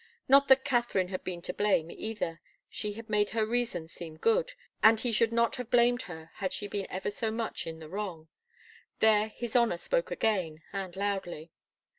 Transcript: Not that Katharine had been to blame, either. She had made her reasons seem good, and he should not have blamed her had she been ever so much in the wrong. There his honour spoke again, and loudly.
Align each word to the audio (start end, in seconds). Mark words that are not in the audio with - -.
Not 0.27 0.47
that 0.47 0.65
Katharine 0.65 1.09
had 1.09 1.23
been 1.23 1.43
to 1.43 1.53
blame, 1.53 1.91
either. 1.91 2.41
She 2.67 2.93
had 2.93 3.07
made 3.07 3.29
her 3.29 3.45
reasons 3.45 3.91
seem 3.93 4.17
good, 4.17 4.53
and 4.81 4.99
he 4.99 5.11
should 5.11 5.31
not 5.31 5.57
have 5.57 5.69
blamed 5.69 6.01
her 6.09 6.31
had 6.37 6.53
she 6.53 6.65
been 6.67 6.87
ever 6.89 7.11
so 7.11 7.29
much 7.29 7.67
in 7.67 7.77
the 7.77 7.87
wrong. 7.87 8.27
There 8.97 9.27
his 9.27 9.55
honour 9.55 9.77
spoke 9.77 10.09
again, 10.09 10.63
and 10.73 10.95
loudly. 10.95 11.51